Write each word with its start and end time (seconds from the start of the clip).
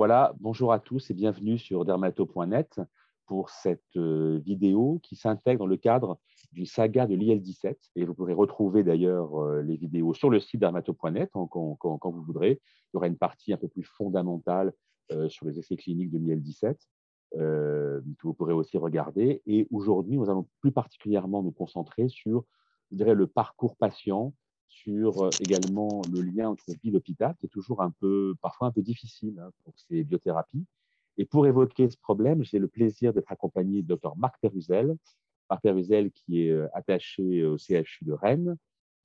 Voilà, 0.00 0.32
bonjour 0.40 0.72
à 0.72 0.78
tous 0.78 1.10
et 1.10 1.14
bienvenue 1.14 1.58
sur 1.58 1.84
dermato.net 1.84 2.80
pour 3.26 3.50
cette 3.50 3.84
euh, 3.98 4.40
vidéo 4.42 4.98
qui 5.02 5.14
s'intègre 5.14 5.58
dans 5.58 5.66
le 5.66 5.76
cadre 5.76 6.18
d'une 6.52 6.64
saga 6.64 7.06
de 7.06 7.14
l'IL-17. 7.14 7.76
Et 7.96 8.06
vous 8.06 8.14
pourrez 8.14 8.32
retrouver 8.32 8.82
d'ailleurs 8.82 9.38
euh, 9.38 9.60
les 9.60 9.76
vidéos 9.76 10.14
sur 10.14 10.30
le 10.30 10.40
site 10.40 10.58
dermato.net 10.58 11.28
quand, 11.34 12.00
vous 12.02 12.22
voudrez. 12.22 12.62
Il 12.62 12.90
y 12.94 12.96
aura 12.96 13.08
une 13.08 13.18
partie 13.18 13.52
un 13.52 13.58
peu 13.58 13.68
plus 13.68 13.82
fondamentale 13.82 14.72
euh, 15.12 15.28
sur 15.28 15.44
les 15.44 15.58
essais 15.58 15.76
cliniques 15.76 16.12
de 16.12 16.16
l'IL-17 16.16 16.78
que 17.34 18.02
vous 18.22 18.32
pourrez 18.32 18.54
aussi 18.54 18.78
regarder. 18.78 19.42
Et 19.44 19.68
aujourd'hui, 19.70 20.16
nous 20.16 20.30
allons 20.30 20.48
plus 20.62 20.72
particulièrement 20.72 21.42
nous 21.42 21.52
concentrer 21.52 22.08
sur 22.08 22.46
je 22.90 22.96
dirais, 22.96 23.14
le 23.14 23.26
parcours 23.26 23.76
patient 23.76 24.32
sur 24.70 25.24
euh, 25.24 25.30
également 25.40 26.00
le 26.12 26.22
lien 26.22 26.48
entre 26.48 26.64
ville 26.82 26.94
et 26.94 26.96
hôpital, 26.96 27.34
qui 27.38 27.46
est 27.46 27.50
toujours 27.50 27.82
un 27.82 27.90
peu, 27.90 28.34
parfois 28.40 28.68
un 28.68 28.70
peu 28.70 28.82
difficile 28.82 29.38
hein, 29.38 29.50
pour 29.64 29.74
ces 29.76 30.04
biothérapies. 30.04 30.64
Et 31.18 31.26
pour 31.26 31.46
évoquer 31.46 31.90
ce 31.90 31.98
problème, 31.98 32.42
j'ai 32.44 32.58
le 32.58 32.68
plaisir 32.68 33.12
d'être 33.12 33.30
accompagné 33.30 33.82
de 33.82 33.94
Dr 33.94 34.16
Marc 34.16 34.36
Peruzel. 34.40 34.96
Marc 35.50 35.62
Peruzel 35.62 36.12
qui 36.12 36.42
est 36.42 36.50
euh, 36.50 36.68
attaché 36.72 37.44
au 37.44 37.58
CHU 37.58 38.04
de 38.04 38.12
Rennes 38.12 38.56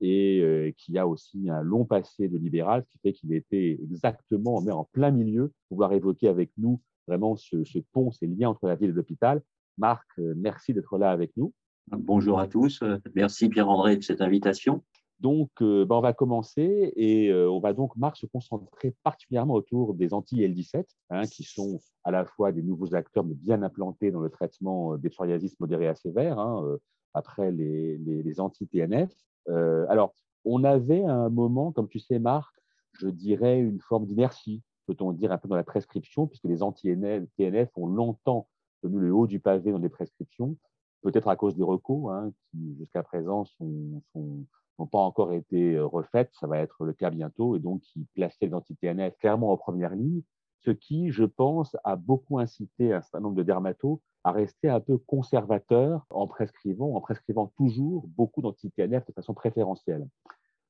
et 0.02 0.40
euh, 0.42 0.72
qui 0.78 0.98
a 0.98 1.08
aussi 1.08 1.50
un 1.50 1.62
long 1.62 1.84
passé 1.84 2.28
de 2.28 2.38
libéral, 2.38 2.84
ce 2.84 2.90
qui 2.92 3.00
fait 3.00 3.14
qu'il 3.14 3.34
était 3.34 3.80
exactement 3.82 4.58
en 4.58 4.84
plein 4.86 5.12
milieu 5.12 5.48
pour 5.48 5.78
pouvoir 5.78 5.94
évoquer 5.94 6.28
avec 6.28 6.52
nous 6.58 6.80
vraiment 7.08 7.36
ce, 7.36 7.64
ce 7.64 7.80
pont, 7.92 8.12
ces 8.12 8.28
liens 8.28 8.50
entre 8.50 8.68
la 8.68 8.76
ville 8.76 8.90
et 8.90 8.94
l'hôpital. 8.94 9.42
Marc, 9.78 10.08
merci 10.18 10.74
d'être 10.74 10.98
là 10.98 11.12
avec 11.12 11.36
nous. 11.38 11.54
Bonjour 11.88 12.40
à 12.40 12.48
tous. 12.48 12.84
Merci 13.14 13.50
Pierre-André 13.50 13.98
de 13.98 14.02
cette 14.02 14.22
invitation. 14.22 14.84
Donc, 15.20 15.50
euh, 15.62 15.86
ben, 15.86 15.96
on 15.96 16.02
va 16.02 16.14
commencer 16.14 16.94
et 16.96 17.30
euh, 17.30 17.50
on 17.50 17.60
va 17.60 17.74
donc, 17.74 17.96
Marc, 17.96 18.18
se 18.18 18.26
concentrer 18.26 18.94
particulièrement 19.04 19.54
autour 19.54 19.94
des 19.94 20.14
anti-L17, 20.14 20.86
hein, 21.10 21.26
qui 21.26 21.44
sont 21.44 21.80
à 22.04 22.12
la 22.12 22.26
fois 22.26 22.52
des 22.52 22.62
nouveaux 22.62 22.96
acteurs 22.96 23.24
mais 23.24 23.34
bien 23.34 23.64
implantés 23.64 24.12
dans 24.12 24.20
le 24.20 24.30
traitement 24.30 24.94
euh, 24.94 24.98
des 24.98 25.10
psoriasis 25.10 25.58
modérés 25.60 25.88
à 25.88 25.96
sévères, 25.96 26.38
hein, 26.38 26.78
après 27.14 27.52
les, 27.52 27.98
les, 27.98 28.40
anti-TNF. 28.42 29.10
alors, 29.48 30.14
on 30.44 30.64
avait 30.66 31.04
à 31.04 31.16
un 31.16 31.30
moment, 31.30 31.72
comme 31.72 31.88
tu 31.88 32.00
sais, 32.00 32.20
Marc, 32.20 32.54
je 32.92 33.08
dirais 33.08 33.60
une 33.60 33.80
forme 33.80 34.06
d'inertie, 34.06 34.62
peut-on 34.86 35.14
dire, 35.14 35.32
un 35.32 35.38
peu 35.38 35.48
dans 35.48 35.56
la 35.56 35.64
prescription, 35.64 36.28
puisque 36.28 36.44
les 36.44 36.62
anti-TNF 36.62 37.70
ont 37.78 37.88
longtemps 37.88 38.50
tenu 38.82 39.00
le 39.00 39.14
haut 39.14 39.28
du 39.28 39.40
pavé 39.40 39.72
dans 39.72 39.78
les 39.78 39.90
prescriptions, 39.90 40.58
peut-être 41.02 41.30
à 41.30 41.38
cause 41.38 41.56
des 41.56 41.64
recours, 41.64 42.12
hein, 42.12 42.32
qui 42.52 42.76
jusqu'à 42.78 43.02
présent 43.02 43.46
sont, 43.46 44.02
sont 44.12 44.46
n'ont 44.80 44.88
pas 44.88 45.00
encore 45.00 45.34
été 45.34 45.76
euh, 45.76 45.86
refaites, 45.86 46.32
ça 46.34 46.48
va 46.48 46.60
être 46.60 46.84
le 46.86 46.94
cas 46.94 47.10
bientôt, 47.10 47.56
et 47.56 47.60
donc 47.60 47.82
qui 47.82 48.06
plaçaient 48.16 48.48
les 48.48 48.54
anti-TNF 48.54 49.18
clairement 49.18 49.52
en 49.52 49.58
première 49.58 49.96
ligne, 49.96 50.22
ce 50.60 50.72
qui, 50.72 51.12
je 51.12 51.24
pense, 51.24 51.78
a 51.84 51.96
beaucoup 51.96 52.40
incité 52.40 52.94
un 52.94 53.02
certain 53.02 53.20
nombre 53.20 53.36
de 53.36 53.44
dermatos 53.44 54.00
à 54.24 54.32
rester 54.32 54.70
un 54.70 54.80
peu 54.80 54.98
conservateurs 54.98 56.06
en 56.10 56.28
prescrivant, 56.28 56.96
en 56.96 57.02
prescrivant 57.02 57.54
toujours 57.56 58.08
beaucoup 58.18 58.42
d'anti-TNF 58.42 59.06
de 59.06 59.14
façon 59.14 59.36
préférentielle. 59.36 60.08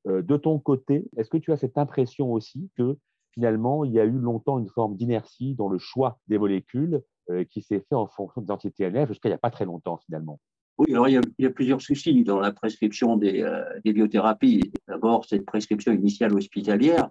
Euh, 0.07 0.21
de 0.21 0.37
ton 0.37 0.59
côté, 0.59 1.09
est-ce 1.17 1.29
que 1.29 1.37
tu 1.37 1.51
as 1.53 1.57
cette 1.57 1.77
impression 1.77 2.33
aussi 2.33 2.69
que 2.75 2.97
finalement, 3.31 3.85
il 3.85 3.93
y 3.93 3.99
a 3.99 4.05
eu 4.05 4.17
longtemps 4.17 4.59
une 4.59 4.67
forme 4.67 4.95
d'inertie 4.95 5.55
dans 5.55 5.69
le 5.69 5.77
choix 5.77 6.19
des 6.27 6.37
molécules 6.37 7.01
euh, 7.29 7.43
qui 7.45 7.61
s'est 7.61 7.79
fait 7.79 7.95
en 7.95 8.07
fonction 8.07 8.41
des 8.41 8.51
anti-TNF 8.51 9.07
jusqu'à 9.09 9.29
il 9.29 9.31
n'y 9.31 9.35
a 9.35 9.39
pas 9.39 9.51
très 9.51 9.65
longtemps 9.65 9.97
finalement? 10.05 10.39
Oui, 10.77 10.87
alors 10.91 11.07
il 11.07 11.21
y, 11.39 11.45
a, 11.45 11.49
plusieurs 11.49 11.81
soucis 11.81 12.23
dans 12.23 12.39
la 12.39 12.51
prescription 12.51 13.15
des, 13.15 13.41
euh, 13.41 13.63
des 13.85 13.93
biothérapies. 13.93 14.73
D'abord, 14.87 15.23
cette 15.25 15.45
prescription 15.45 15.93
initiale 15.93 16.33
hospitalière 16.33 17.09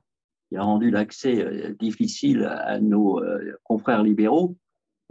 qui 0.50 0.56
a 0.56 0.62
rendu 0.62 0.90
l'accès 0.90 1.42
euh, 1.42 1.74
difficile 1.78 2.44
à 2.44 2.78
nos 2.78 3.22
euh, 3.22 3.56
confrères 3.62 4.02
libéraux, 4.02 4.56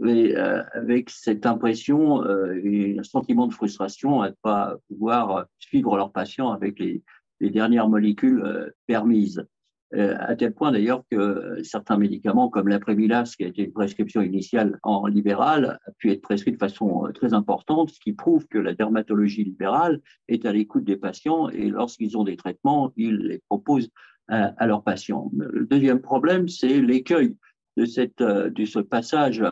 et 0.04 0.34
avec 0.36 1.08
cette 1.08 1.46
impression 1.46 2.24
et 2.64 2.98
un 2.98 3.02
sentiment 3.04 3.46
de 3.46 3.54
frustration 3.54 4.22
à 4.22 4.30
ne 4.30 4.34
pas 4.42 4.76
pouvoir 4.88 5.46
suivre 5.60 5.96
leurs 5.96 6.10
patients 6.10 6.50
avec 6.50 6.80
les 6.80 7.00
dernières 7.40 7.88
molécules 7.88 8.74
permises. 8.88 9.46
Euh, 9.94 10.16
à 10.18 10.34
tel 10.34 10.52
point 10.52 10.72
d'ailleurs 10.72 11.04
que 11.10 11.62
certains 11.62 11.96
médicaments 11.96 12.48
comme 12.48 12.68
l'après-bilas, 12.68 13.34
qui 13.36 13.44
a 13.44 13.48
été 13.48 13.64
une 13.64 13.72
prescription 13.72 14.22
initiale 14.22 14.78
en 14.82 15.06
libéral, 15.06 15.78
a 15.86 15.90
pu 15.98 16.10
être 16.10 16.22
prescrit 16.22 16.52
de 16.52 16.56
façon 16.56 17.06
euh, 17.06 17.12
très 17.12 17.32
importante, 17.32 17.90
ce 17.90 18.00
qui 18.00 18.12
prouve 18.12 18.46
que 18.48 18.58
la 18.58 18.74
dermatologie 18.74 19.44
libérale 19.44 20.00
est 20.28 20.46
à 20.46 20.52
l'écoute 20.52 20.84
des 20.84 20.96
patients 20.96 21.48
et 21.48 21.68
lorsqu'ils 21.68 22.18
ont 22.18 22.24
des 22.24 22.36
traitements, 22.36 22.92
ils 22.96 23.16
les 23.16 23.42
proposent 23.48 23.90
à, 24.28 24.66
leurs 24.66 24.82
patients. 24.82 25.30
Le 25.36 25.66
deuxième 25.66 26.00
problème, 26.00 26.48
c'est 26.48 26.80
l'écueil 26.80 27.36
de, 27.76 27.84
euh, 28.22 28.50
de 28.50 28.64
ce 28.64 28.78
passage 28.78 29.44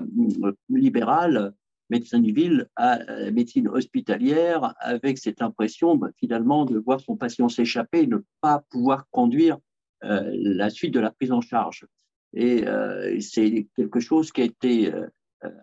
libéral 0.71 1.53
médecin 1.91 2.21
de 2.21 2.33
ville 2.33 2.69
à 2.77 3.05
la 3.05 3.31
médecine 3.31 3.69
hospitalière 3.69 4.75
avec 4.81 5.19
cette 5.19 5.43
impression 5.43 5.97
bah, 5.97 6.09
finalement 6.17 6.65
de 6.65 6.79
voir 6.79 7.01
son 7.01 7.17
patient 7.17 7.51
s'échapper 7.51 8.05
et 8.05 8.07
ne 8.07 8.19
pas 8.41 8.65
pouvoir 8.71 9.07
conduire 9.11 9.57
euh, 9.57 9.72
la 10.03 10.71
suite 10.71 10.95
de 10.95 11.01
la 11.01 11.11
prise 11.11 11.33
en 11.33 11.41
charge. 11.41 11.87
Et 12.35 12.67
euh, 12.67 13.19
c'est 13.21 13.69
quelque 13.77 14.01
chose 14.01 14.33
qui 14.33 14.43
a 14.43 14.45
été 14.45 14.93
euh, 14.93 15.07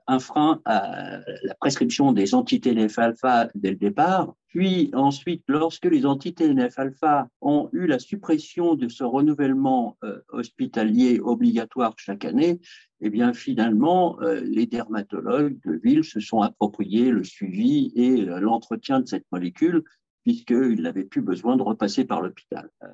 un 0.08 0.20
frein 0.20 0.62
à 0.66 1.20
la 1.44 1.56
prescription 1.56 2.12
des 2.12 2.36
anti-TNF-alpha 2.36 3.50
dès 3.56 3.72
le 3.72 3.78
départ. 3.78 4.34
Puis 4.50 4.92
ensuite, 4.94 5.44
lorsque 5.48 5.86
les 5.86 6.06
anti-TNF-alpha 6.06 7.28
ont 7.42 7.70
eu 7.72 7.88
la 7.88 7.98
suppression 7.98 8.76
de 8.76 8.90
ce 8.90 9.04
renouvellement 9.04 9.98
hospitalier 10.30 11.22
obligatoire 11.22 11.94
chaque 11.98 12.26
année, 12.26 12.60
eh 13.00 13.10
bien 13.10 13.32
finalement, 13.32 14.18
les 14.44 14.66
dermatologues 14.66 15.58
de 15.66 15.80
ville 15.82 16.04
se 16.04 16.20
sont 16.20 16.42
appropriés 16.42 17.12
le 17.12 17.24
suivi 17.24 17.94
et 17.96 18.26
l'entretien 18.26 19.00
de 19.00 19.08
cette 19.08 19.26
molécule 19.32 19.84
puisqu'il 20.24 20.82
n'avait 20.82 21.06
plus 21.06 21.22
besoin 21.22 21.56
de 21.56 21.64
repasser 21.64 22.06
par 22.06 22.22
l'hôpital. 22.22 22.70
Euh, 22.84 22.88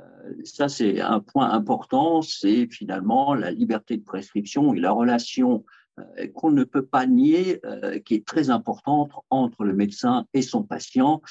ça, 0.43 0.69
c'est 0.69 1.01
un 1.01 1.19
point 1.19 1.51
important, 1.51 2.21
c'est 2.21 2.67
finalement 2.67 3.33
la 3.33 3.51
liberté 3.51 3.97
de 3.97 4.03
prescription 4.03 4.73
et 4.73 4.79
la 4.79 4.91
relation 4.91 5.65
euh, 5.99 6.27
qu'on 6.33 6.51
ne 6.51 6.63
peut 6.63 6.85
pas 6.85 7.05
nier, 7.07 7.59
euh, 7.65 7.99
qui 7.99 8.15
est 8.15 8.25
très 8.25 8.49
importante 8.49 9.11
entre 9.29 9.63
le 9.63 9.73
médecin 9.73 10.25
et 10.33 10.41
son 10.41 10.63
patient, 10.63 11.21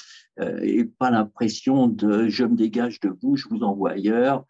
et 0.61 0.83
pas 0.83 1.11
l'impression 1.11 1.87
de 1.87 2.27
je 2.27 2.43
me 2.43 2.57
dégage 2.57 2.99
de 2.99 3.09
vous, 3.21 3.37
je 3.37 3.47
vous 3.47 3.63
envoie 3.63 3.91
ailleurs, 3.91 4.45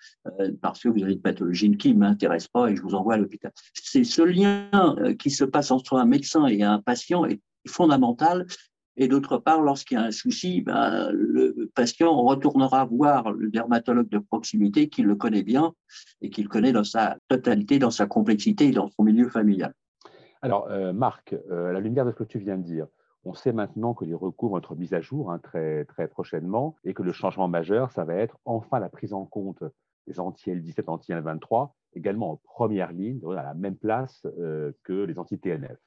parce 0.61 0.81
que 0.81 0.89
vous 0.89 1.03
avez 1.03 1.13
une 1.13 1.21
pathologie 1.21 1.77
qui 1.77 1.93
ne 1.93 1.99
m'intéresse 1.99 2.47
pas 2.47 2.71
et 2.71 2.75
je 2.75 2.81
vous 2.81 2.95
envoie 2.95 3.13
à 3.13 3.17
l'hôpital. 3.17 3.51
C'est 3.75 4.03
ce 4.03 4.23
lien 4.23 4.67
qui 5.19 5.29
se 5.29 5.43
passe 5.43 5.69
entre 5.69 5.97
un 5.97 6.05
médecin 6.05 6.47
et 6.47 6.63
un 6.63 6.79
patient 6.79 7.23
est 7.25 7.39
fondamental 7.67 8.47
et 8.97 9.07
d'autre 9.07 9.37
part, 9.37 9.61
lorsqu'il 9.61 9.97
y 9.97 10.01
a 10.01 10.03
un 10.03 10.11
souci, 10.11 10.61
ben, 10.61 11.09
le 11.11 11.69
patient 11.75 12.15
retournera 12.15 12.85
voir 12.85 13.31
le 13.31 13.49
dermatologue 13.49 14.09
de 14.09 14.19
proximité 14.19 14.87
qui 14.87 15.01
le 15.01 15.15
connaît 15.15 15.43
bien 15.43 15.73
et 16.21 16.29
qui 16.29 16.43
le 16.43 16.49
connaît 16.49 16.71
dans 16.71 16.83
sa 16.83 17.17
totalité, 17.27 17.77
dans 17.77 17.91
sa 17.91 18.05
complexité 18.05 18.67
et 18.67 18.71
dans 18.71 18.87
son 18.89 19.03
milieu 19.03 19.29
familial. 19.29 19.73
Alors, 20.41 20.67
euh, 20.69 20.93
Marc, 20.93 21.35
euh, 21.49 21.69
à 21.69 21.73
la 21.73 21.79
lumière 21.79 22.05
de 22.05 22.11
ce 22.11 22.15
que 22.15 22.23
tu 22.23 22.39
viens 22.39 22.57
de 22.57 22.63
dire, 22.63 22.87
on 23.25 23.33
sait 23.33 23.51
maintenant 23.51 23.93
que 23.93 24.05
les 24.05 24.13
recours 24.13 24.51
vont 24.51 24.59
être 24.59 24.75
mis 24.75 24.93
à 24.93 25.01
jour 25.01 25.31
hein, 25.31 25.39
très, 25.39 25.85
très 25.85 26.07
prochainement 26.07 26.75
et 26.83 26.93
que 26.93 27.03
le 27.03 27.11
changement 27.11 27.47
majeur, 27.47 27.91
ça 27.91 28.05
va 28.05 28.13
être 28.15 28.37
enfin 28.45 28.79
la 28.79 28.89
prise 28.89 29.13
en 29.13 29.25
compte 29.25 29.63
des 30.07 30.19
anti-L17, 30.19 30.83
anti-L23, 30.87 31.71
également 31.93 32.33
en 32.33 32.35
première 32.43 32.91
ligne, 32.91 33.19
à 33.31 33.43
la 33.43 33.53
même 33.55 33.75
place 33.75 34.25
euh, 34.37 34.71
que 34.83 34.93
les 34.93 35.17
anti-TNF. 35.17 35.79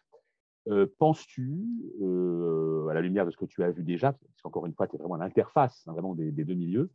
Euh, 0.71 0.87
penses-tu, 0.99 1.67
euh, 2.03 2.89
à 2.89 2.95
la 2.95 3.01
lumière 3.01 3.25
de 3.25 3.31
ce 3.31 3.37
que 3.37 3.47
tu 3.47 3.63
as 3.63 3.71
vu 3.71 3.83
déjà, 3.83 4.13
parce 4.13 4.43
qu'encore 4.43 4.67
une 4.67 4.75
fois, 4.75 4.87
tu 4.87 4.97
es 4.97 4.99
vraiment 4.99 5.17
l'interface 5.17 5.87
hein, 5.87 5.95
des, 6.15 6.31
deux 6.31 6.55
milieux, 6.55 6.91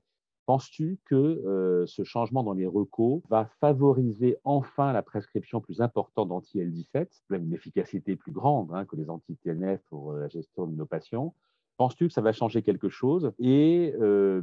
penses-tu 0.45 0.99
que 1.05 1.15
euh, 1.15 1.85
ce 1.87 2.03
changement 2.03 2.43
dans 2.43 2.53
les 2.53 2.67
recos 2.67 3.21
va 3.29 3.45
favoriser 3.61 4.37
enfin 4.43 4.93
la 4.93 5.01
prescription 5.01 5.59
plus 5.59 5.81
importante 5.81 6.29
d'anti-L17, 6.29 7.07
même 7.29 7.45
une 7.45 7.53
efficacité 7.53 8.15
plus 8.15 8.31
grande 8.31 8.69
hein, 8.73 8.85
que 8.85 8.95
les 8.95 9.09
anti-TNF 9.09 9.81
pour 9.89 10.13
la 10.13 10.27
gestion 10.27 10.67
de 10.67 10.75
nos 10.75 10.85
patients 10.85 11.33
Penses-tu 11.77 12.07
que 12.07 12.13
ça 12.13 12.21
va 12.21 12.33
changer 12.33 12.61
quelque 12.61 12.89
chose? 12.89 13.31
Et 13.39 13.93
euh, 13.99 14.41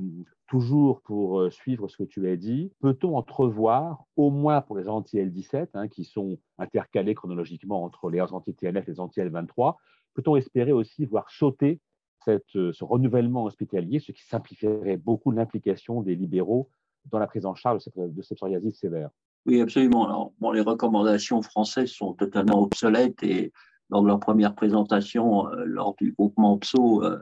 toujours 0.49 1.00
pour 1.03 1.41
euh, 1.41 1.50
suivre 1.50 1.88
ce 1.88 1.97
que 1.97 2.03
tu 2.03 2.29
as 2.29 2.37
dit, 2.37 2.73
peut-on 2.81 3.17
entrevoir, 3.17 4.05
au 4.17 4.31
moins 4.31 4.61
pour 4.61 4.77
les 4.77 4.88
anti-L17, 4.88 5.69
hein, 5.75 5.88
qui 5.88 6.05
sont 6.05 6.38
intercalés 6.59 7.15
chronologiquement 7.15 7.85
entre 7.85 8.11
les 8.11 8.21
anti-TNF 8.21 8.88
et 8.88 8.93
les 8.93 9.00
anti-L23, 9.00 9.77
peut-on 10.15 10.37
espérer 10.37 10.73
aussi 10.73 11.06
voir 11.06 11.31
sauter 11.31 11.81
euh, 12.29 12.38
ce 12.49 12.85
renouvellement 12.85 13.44
hospitalier, 13.44 14.00
ce 14.00 14.12
qui 14.12 14.25
simplifierait 14.25 14.97
beaucoup 14.97 15.31
l'implication 15.31 16.03
des 16.03 16.17
libéraux 16.17 16.69
dans 17.11 17.19
la 17.19 17.26
prise 17.26 17.47
en 17.47 17.55
charge 17.55 17.85
de 17.97 18.23
cette 18.23 18.37
psoriasis 18.37 18.79
sévère? 18.79 19.11
Oui, 19.47 19.61
absolument. 19.61 20.35
Bon, 20.38 20.50
les 20.50 20.61
recommandations 20.61 21.41
françaises 21.41 21.91
sont 21.91 22.12
totalement 22.12 22.61
obsolètes 22.61 23.23
et 23.23 23.53
lors 23.90 24.02
de 24.02 24.06
leur 24.06 24.20
première 24.20 24.54
présentation 24.54 25.48
euh, 25.48 25.64
lors 25.64 25.94
du 25.96 26.12
groupement 26.12 26.58
PSO, 26.58 27.04
euh, 27.04 27.19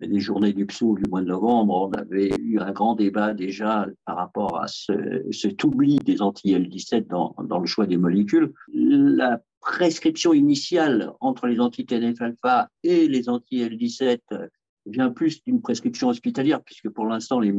des 0.00 0.20
journées 0.20 0.52
du 0.52 0.66
PSO 0.66 0.96
du 0.96 1.08
mois 1.08 1.22
de 1.22 1.26
novembre, 1.26 1.90
on 1.90 1.98
avait 1.98 2.30
eu 2.38 2.58
un 2.58 2.72
grand 2.72 2.94
débat 2.94 3.34
déjà 3.34 3.86
par 4.04 4.16
rapport 4.16 4.60
à 4.60 4.66
ce, 4.68 5.24
cet 5.30 5.64
oubli 5.64 5.98
des 5.98 6.20
anti-L17 6.20 7.06
dans, 7.06 7.58
le 7.58 7.66
choix 7.66 7.86
des 7.86 7.96
molécules. 7.96 8.52
La 8.74 9.40
prescription 9.60 10.34
initiale 10.34 11.12
entre 11.20 11.46
les 11.46 11.60
anti-TNF-alpha 11.60 12.68
et 12.82 13.08
les 13.08 13.28
anti-L17 13.28 14.20
vient 14.84 15.10
plus 15.10 15.42
d'une 15.44 15.62
prescription 15.62 16.08
hospitalière, 16.08 16.62
puisque 16.62 16.90
pour 16.90 17.06
l'instant, 17.06 17.40
les, 17.40 17.52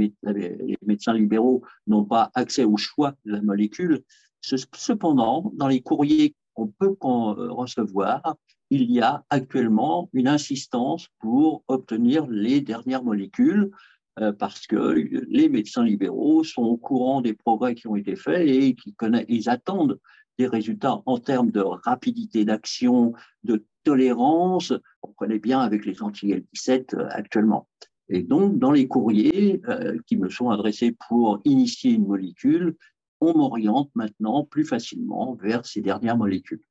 médecins 0.85 1.13
libéraux 1.13 1.63
n'ont 1.87 2.05
pas 2.05 2.29
accès 2.35 2.63
au 2.63 2.77
choix 2.77 3.13
de 3.25 3.33
la 3.33 3.41
molécule. 3.41 4.03
Cependant, 4.41 5.51
dans 5.55 5.67
les 5.67 5.81
courriers 5.81 6.35
qu'on 6.53 6.67
peut 6.67 6.95
recevoir, 7.01 8.37
il 8.69 8.91
y 8.91 9.01
a 9.01 9.23
actuellement 9.29 10.09
une 10.13 10.27
insistance 10.27 11.07
pour 11.19 11.63
obtenir 11.67 12.27
les 12.27 12.61
dernières 12.61 13.03
molécules 13.03 13.71
euh, 14.19 14.31
parce 14.33 14.67
que 14.67 15.07
les 15.29 15.49
médecins 15.49 15.83
libéraux 15.83 16.43
sont 16.43 16.63
au 16.63 16.77
courant 16.77 17.21
des 17.21 17.33
progrès 17.33 17.75
qui 17.75 17.87
ont 17.87 17.95
été 17.95 18.15
faits 18.15 18.47
et 18.47 18.75
qui 18.75 18.95
ils 19.27 19.49
attendent 19.49 19.99
des 20.37 20.47
résultats 20.47 21.01
en 21.05 21.17
termes 21.17 21.51
de 21.51 21.61
rapidité 21.61 22.45
d'action, 22.45 23.13
de 23.43 23.65
tolérance. 23.83 24.73
On 25.01 25.11
connaît 25.13 25.39
bien 25.39 25.59
avec 25.59 25.85
les 25.85 26.01
anti-L17 26.01 26.95
euh, 26.95 27.07
actuellement. 27.11 27.67
Et 28.09 28.23
donc, 28.23 28.57
dans 28.57 28.71
les 28.71 28.87
courriers 28.87 29.61
euh, 29.67 29.97
qui 30.05 30.17
me 30.17 30.29
sont 30.29 30.49
adressés 30.49 30.95
pour 31.07 31.41
initier 31.43 31.91
une 31.91 32.07
molécule, 32.07 32.75
on 33.19 33.37
m'oriente 33.37 33.89
maintenant 33.95 34.45
plus 34.45 34.63
facilement 34.63 35.35
vers 35.35 35.65
ces 35.65 35.81
dernières 35.81 36.17
molécules. 36.17 36.61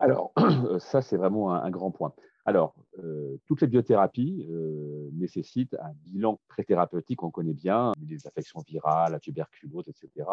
Alors, 0.00 0.32
ça, 0.78 1.02
c'est 1.02 1.18
vraiment 1.18 1.52
un, 1.52 1.70
grand 1.70 1.90
point. 1.90 2.14
Alors, 2.46 2.74
euh, 2.98 3.36
toutes 3.46 3.60
les 3.60 3.66
biothérapies 3.66 4.46
euh, 4.50 5.10
nécessitent 5.12 5.74
un 5.74 5.92
bilan 6.06 6.40
très 6.48 6.64
thérapeutique, 6.64 7.22
on 7.22 7.30
connaît 7.30 7.52
bien, 7.52 7.92
les 8.08 8.26
affections 8.26 8.62
virales, 8.66 9.12
la 9.12 9.20
tuberculose, 9.20 9.88
etc. 9.88 10.26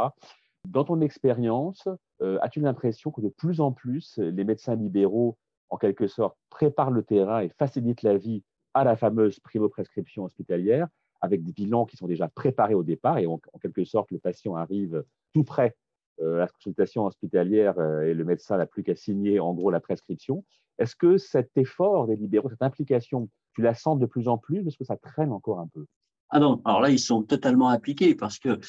Dans 0.66 0.86
ton 0.86 1.02
expérience, 1.02 1.88
euh, 2.22 2.40
as-tu 2.42 2.62
l'impression 2.62 3.12
que 3.12 3.19
de 3.19 3.28
plus 3.28 3.60
en 3.60 3.74
plus, 3.74 4.18
les 4.18 4.46
médecins 4.46 4.75
libéraux, 4.75 5.38
en 5.69 5.78
quelque 5.78 6.08
sorte, 6.08 6.38
préparent 6.50 6.92
le 6.92 7.04
terrain 7.04 7.42
et 7.42 7.50
facilitent 7.50 8.04
la 8.04 8.18
vie 8.18 8.44
à 8.74 8.86
la 8.86 8.96
fameuse 8.96 9.40
primo-prescription 9.42 10.24
hospitalière, 10.24 10.88
avec 11.19 11.44
des 11.44 11.52
bilans 11.52 11.86
qui 11.86 11.98
sont 11.98 12.08
déjà 12.08 12.30
préparés 12.30 12.74
au 12.74 12.84
départ, 12.84 13.18
et 13.18 13.25
en 13.25 13.40
quelque 13.62 13.84
sorte, 13.84 14.12
le 14.12 14.19
patient 14.19 14.56
arrive 14.56 15.04
tout 15.34 15.44
prêt 15.44 15.75
la 16.19 16.48
consultation 16.48 17.06
hospitalière 17.06 17.78
euh, 17.80 18.02
et 18.02 18.14
le 18.14 18.24
médecin 18.24 18.58
n'a 18.58 18.66
plus 18.66 18.84
qu'à 18.84 18.96
signer 18.96 19.40
en 19.40 19.54
gros 19.54 19.72
la 19.72 19.80
prescription. 19.80 20.44
Est-ce 20.80 20.96
que 20.96 21.18
cet 21.18 21.52
effort 21.58 22.08
des 22.08 22.16
libéraux, 22.16 22.50
cette 22.50 22.62
implication, 22.62 23.30
tu 23.56 23.62
la 23.62 23.74
sens 23.74 24.00
de 24.00 24.06
plus 24.06 24.28
en 24.28 24.38
plus 24.38 24.68
Est-ce 24.68 24.78
que 24.78 24.84
ça 24.84 24.98
traîne 24.98 25.31
encore 25.31 25.60
un 25.60 25.68
peu? 25.68 25.86
Ah 26.30 26.40
non, 26.40 26.62
alors 26.66 26.81
là, 26.81 26.90
ils 26.90 27.00
sont 27.00 27.24
totalement 27.24 27.69
appliqués 27.69 28.16
parce 28.16 28.38
que 28.38 28.60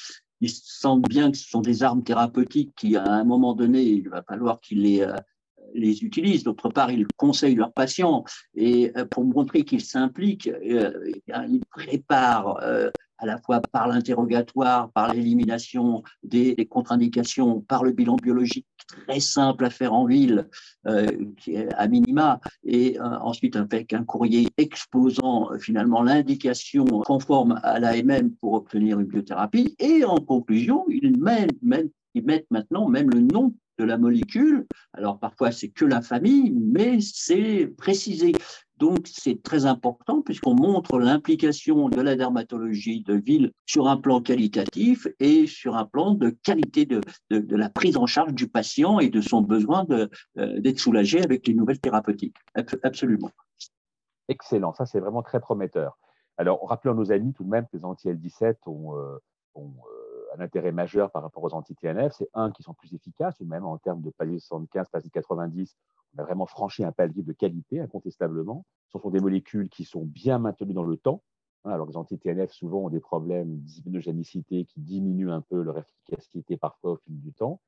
ils 0.41 0.51
sentent 0.51 1.09
bien 1.09 1.33
que 1.33 1.37
ce 1.37 1.49
sont 1.49 1.61
des 1.61 1.83
armes 1.83 2.05
thérapeutiques 2.05 2.73
qui, 2.77 2.97
à 2.97 3.05
un 3.05 3.25
moment 3.25 3.55
donné, 3.55 3.83
il 3.83 4.09
va 4.09 4.23
falloir 4.23 4.61
qu'ils 4.61 4.83
les, 4.83 5.01
euh, 5.01 5.17
les 5.75 6.05
utilisent. 6.05 6.45
D'autre 6.45 6.69
part, 6.69 6.93
ils 6.93 7.09
conseillent 7.17 7.57
leurs 7.57 7.73
patients 7.73 8.25
et 8.55 8.93
pour 9.11 9.25
montrer 9.25 9.65
qu'ils 9.65 9.85
s'impliquent, 9.85 10.49
ils 10.63 11.61
préparent 11.71 12.63
à 13.19 13.27
la 13.27 13.39
fois 13.39 13.61
par 13.61 13.89
l'interrogatoire, 13.89 14.91
par 14.93 15.13
l'élimination 15.13 16.03
des, 16.23 16.55
contre-indications, 16.71 17.61
par 17.61 17.85
le 17.85 17.93
bilan 17.93 18.17
biologique 18.17 18.67
très 19.07 19.21
simple 19.21 19.65
à 19.65 19.71
faire 19.71 19.93
en 19.93 20.07
ville, 20.07 20.49
euh, 20.87 21.07
qui 21.37 21.55
est 21.55 21.73
à 21.75 21.89
minima, 21.89 22.41
et 22.65 22.99
euh, 22.99 23.19
ensuite 23.21 23.57
avec 23.57 23.93
un 23.93 24.05
courrier 24.05 24.49
exposant 24.57 25.53
euh, 25.53 25.59
finalement 25.59 26.03
l'indication 26.03 26.85
conforme 26.85 27.61
à 27.63 27.79
l'AMM 27.79 28.33
pour 28.41 28.55
obtenir 28.55 28.99
une 29.01 29.07
biothérapie. 29.07 29.75
Et 29.79 30.05
en 30.05 30.17
conclusion, 30.17 30.85
ils 30.89 31.17
mettent, 31.19 31.51
ils 32.15 32.25
mettent 32.25 32.51
maintenant 32.51 32.89
même 32.89 33.11
le 33.11 33.21
nom 33.21 33.55
de 33.79 33.85
la 33.85 33.99
molécule. 33.99 34.67
Alors 34.93 35.19
parfois 35.19 35.53
c'est 35.53 35.69
que 35.69 35.85
la 35.85 36.01
famille, 36.01 36.51
mais 36.51 36.99
c'est 37.01 37.67
précisé. 37.77 38.33
Donc, 38.79 39.07
c'est 39.07 39.43
très 39.43 39.67
important 39.67 40.23
puisqu'on 40.23 40.55
montre 40.55 40.99
l'implication 40.99 41.89
de 41.89 42.01
la 42.01 42.17
dermatologie 42.17 43.03
de 43.03 43.15
ville 43.15 43.53
sur 43.67 43.89
un 43.89 43.97
plan 43.97 44.21
qualitatif 44.21 45.07
et 45.19 45.47
sur 45.47 45.77
un 45.77 45.85
plan 45.85 46.15
de 46.15 46.31
qualité 46.31 46.87
de, 46.87 47.01
de, 47.31 47.57
la 47.57 47.69
prise 47.71 47.97
en 47.97 48.07
charge 48.07 48.35
du 48.35 48.49
patient 48.49 49.01
et 49.01 49.09
de 49.09 49.21
son 49.21 49.43
besoin 49.43 49.85
euh, 49.91 50.07
d'être 50.61 50.79
soulagé 50.79 51.23
avec 51.23 51.47
les 51.47 51.55
nouvelles 51.55 51.81
thérapeutiques. 51.81 52.37
Absolument. 52.83 53.31
Excellent, 54.29 54.75
ça 54.75 54.87
c'est 54.87 55.01
vraiment 55.01 55.23
très 55.23 55.41
prometteur. 55.41 55.99
Alors, 56.37 56.61
rappelons 56.69 56.95
nos 56.95 57.11
amis 57.11 57.33
tout 57.33 57.43
de 57.43 57.49
même 57.49 57.67
que 57.67 57.77
les 57.77 57.85
anti-L17 57.85 58.57
ont, 58.67 58.97
euh, 58.97 59.19
euh, 59.57 59.63
un 60.37 60.41
intérêt 60.41 60.71
majeur 60.71 61.11
par 61.11 61.23
rapport 61.23 61.43
aux 61.43 61.53
anti-TNF. 61.55 62.13
C'est 62.17 62.29
un, 62.35 62.53
qui 62.53 62.63
sont 62.63 62.75
plus 62.75 62.95
efficaces, 62.95 63.41
même 63.41 63.65
en 63.65 63.77
termes 63.79 64.03
de 64.03 64.11
palier 64.11 64.39
75, 64.39 64.89
palier 64.89 65.11
90, 65.11 65.77
on 66.15 66.23
a 66.23 66.25
vraiment 66.25 66.47
franchi 66.47 66.85
un 66.85 66.93
palier 66.93 67.23
de 67.23 67.33
qualité, 67.33 67.81
incontestablement. 67.81 68.65
Ce 68.89 68.99
sont 68.99 69.11
des 69.11 69.21
molécules 69.21 69.69
qui 69.69 69.85
sont 69.85 70.05
bien 70.05 70.39
maintenues 70.39 70.75
dans 70.75 70.85
le 70.85 70.97
temps. 70.97 71.23
Hein, 71.65 71.73
alors, 71.73 71.87
les 71.87 71.97
anti-TNF, 71.97 72.53
souvent, 72.53 72.87
ont 72.87 72.91
des 72.91 73.01
problèmes 73.01 73.59
d'immunogénicité 73.59 74.65
qui 74.65 74.81
diminuent 74.81 75.31
un 75.31 75.43
peu 75.43 75.61
leur 75.61 75.79
efficacité 75.79 76.57
parfois 76.57 76.93
au 76.93 76.97
fil 76.97 77.21
du 77.21 77.33
temps. 77.33 77.61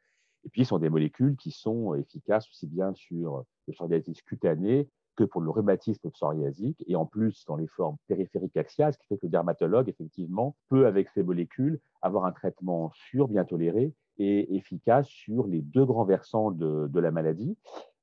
Et 0.45 0.49
puis, 0.49 0.65
ce 0.65 0.71
sont 0.71 0.79
des 0.79 0.89
molécules 0.89 1.37
qui 1.37 1.51
sont 1.51 1.95
efficaces 1.95 2.49
aussi 2.49 2.67
bien 2.67 2.95
sur 2.95 3.45
le 3.67 3.73
psoriasis 3.73 4.23
cutané 4.23 4.89
que 5.17 5.25
pour 5.25 5.43
le 5.43 5.51
rhumatisme 5.51 6.11
psoriasique, 6.11 6.83
et 6.87 6.97
en 6.97 7.05
plus 7.05 7.45
dans 7.45 7.57
les 7.57 7.67
formes 7.67 7.97
périphériques 8.07 8.57
axiales, 8.57 8.95
ce 8.95 8.99
qui 8.99 9.07
fait 9.07 9.19
que 9.19 9.27
le 9.27 9.31
dermatologue, 9.31 9.89
effectivement, 9.89 10.57
peut, 10.69 10.87
avec 10.87 11.09
ces 11.11 11.23
molécules, 11.23 11.79
avoir 12.01 12.25
un 12.25 12.33
traitement 12.33 12.91
sûr, 12.95 13.29
bien 13.29 13.45
toléré 13.45 13.93
et 14.17 14.55
efficace 14.57 15.09
sur 15.09 15.47
les 15.47 15.61
deux 15.61 15.85
grands 15.85 16.05
versants 16.05 16.51
de, 16.51 16.89
de 16.89 17.01
la 17.01 17.11
maladie. 17.11 17.57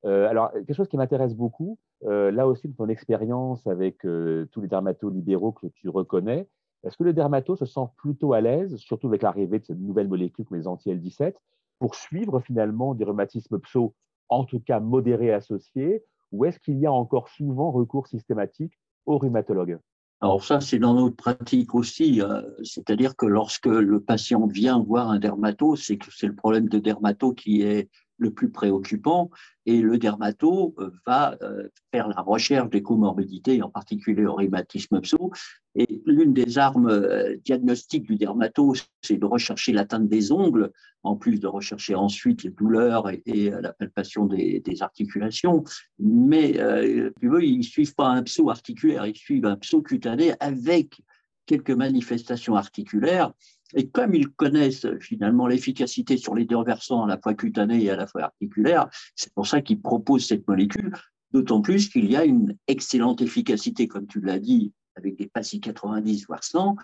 Euh, 0.05 0.27
alors, 0.29 0.51
quelque 0.51 0.73
chose 0.73 0.87
qui 0.87 0.97
m'intéresse 0.97 1.35
beaucoup, 1.35 1.77
euh, 2.05 2.31
là 2.31 2.47
aussi, 2.47 2.67
de 2.67 2.73
ton 2.73 2.87
expérience 2.87 3.65
avec 3.67 4.05
euh, 4.05 4.45
tous 4.51 4.61
les 4.61 4.67
dermatos 4.67 5.11
libéraux 5.11 5.51
que 5.51 5.67
tu 5.67 5.89
reconnais, 5.89 6.47
est-ce 6.83 6.97
que 6.97 7.03
le 7.03 7.13
dermato 7.13 7.55
se 7.55 7.65
sent 7.65 7.87
plutôt 7.97 8.33
à 8.33 8.41
l'aise, 8.41 8.75
surtout 8.77 9.07
avec 9.07 9.23
l'arrivée 9.23 9.59
de 9.59 9.65
cette 9.65 9.79
nouvelle 9.79 10.07
molécule 10.07 10.45
comme 10.45 10.57
les 10.57 10.67
anti-L17, 10.67 11.33
pour 11.79 11.95
suivre 11.95 12.39
finalement 12.39 12.93
des 12.93 13.05
rhumatismes 13.05 13.59
pso, 13.59 13.93
en 14.29 14.43
tout 14.43 14.59
cas 14.59 14.79
modérés 14.79 15.33
associés, 15.33 16.03
ou 16.31 16.45
est-ce 16.45 16.59
qu'il 16.59 16.77
y 16.77 16.85
a 16.85 16.91
encore 16.91 17.29
souvent 17.29 17.71
recours 17.71 18.07
systématique 18.07 18.73
aux 19.05 19.17
rhumatologues? 19.17 19.79
Alors 20.19 20.43
ça, 20.43 20.61
c'est 20.61 20.79
dans 20.79 20.95
notre 20.95 21.15
pratique 21.15 21.75
aussi, 21.75 22.21
c'est-à-dire 22.63 23.15
que 23.15 23.27
lorsque 23.27 23.67
le 23.67 23.99
patient 23.99 24.47
vient 24.47 24.79
voir 24.79 25.11
un 25.11 25.19
dermato, 25.19 25.75
c'est 25.75 25.97
que 25.97 26.07
c'est 26.11 26.25
le 26.25 26.35
problème 26.35 26.67
de 26.69 26.79
dermato 26.79 27.33
qui 27.33 27.61
est 27.61 27.89
le 28.17 28.31
plus 28.31 28.49
préoccupant 28.49 29.29
et 29.65 29.81
le 29.81 29.97
dermato 29.97 30.73
euh, 30.79 30.89
va 31.05 31.37
euh, 31.41 31.67
faire 31.91 32.07
la 32.07 32.21
recherche 32.21 32.69
des 32.69 32.81
comorbidités, 32.81 33.61
en 33.61 33.69
particulier 33.69 34.25
au 34.25 34.35
rhumatisme 34.35 35.01
pso. 35.01 35.31
Et 35.75 36.01
l'une 36.05 36.33
des 36.33 36.57
armes 36.57 36.89
euh, 36.89 37.35
diagnostiques 37.43 38.07
du 38.07 38.15
dermato, 38.15 38.73
c'est 39.01 39.17
de 39.17 39.25
rechercher 39.25 39.73
l'atteinte 39.73 40.07
des 40.07 40.31
ongles, 40.31 40.71
en 41.03 41.15
plus 41.15 41.39
de 41.39 41.47
rechercher 41.47 41.95
ensuite 41.95 42.43
les 42.43 42.49
douleurs 42.49 43.09
et, 43.09 43.49
la 43.49 43.73
palpation 43.73 44.25
des, 44.25 44.63
articulations. 44.81 45.63
Mais 45.99 46.51
ils 46.51 47.57
ne 47.57 47.61
suivent 47.61 47.95
pas 47.95 48.07
un 48.07 48.23
pso 48.23 48.49
articulaire, 48.49 49.05
ils 49.05 49.15
suivent 49.15 49.45
un 49.45 49.55
pso 49.55 49.81
cutané 49.81 50.33
avec 50.39 51.01
quelques 51.45 51.71
manifestations 51.71 52.55
articulaires 52.55 53.31
et 53.75 53.89
comme 53.89 54.15
ils 54.15 54.29
connaissent 54.29 54.85
euh, 54.85 54.99
finalement 54.99 55.47
l'efficacité 55.47 56.17
sur 56.17 56.35
les 56.35 56.45
deux 56.45 56.63
versants, 56.63 57.03
à 57.03 57.07
la 57.07 57.17
fois 57.17 57.33
cutané 57.33 57.83
et 57.83 57.89
à 57.89 57.95
la 57.95 58.07
fois 58.07 58.23
articulaire, 58.23 58.89
c'est 59.15 59.33
pour 59.33 59.47
ça 59.47 59.61
qu'ils 59.61 59.81
proposent 59.81 60.27
cette 60.27 60.47
molécule, 60.47 60.93
d'autant 61.31 61.61
plus 61.61 61.89
qu'il 61.89 62.09
y 62.09 62.15
a 62.15 62.25
une 62.25 62.55
excellente 62.67 63.21
efficacité, 63.21 63.87
comme 63.87 64.07
tu 64.07 64.21
l'as 64.21 64.39
dit, 64.39 64.73
avec 64.95 65.15
des 65.15 65.27
PASI 65.27 65.59
90 65.59 66.25
voire 66.25 66.43
100, 66.43 66.75